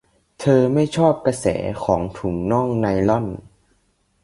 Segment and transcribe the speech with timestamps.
[0.39, 1.47] เธอไม่ชอบกระแส
[1.83, 3.25] ของถุงน่องไนลอน